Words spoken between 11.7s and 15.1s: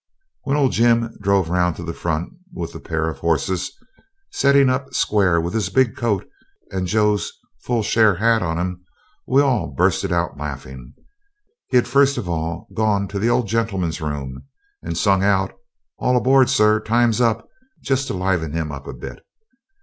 first of all gone to the old gentleman's room and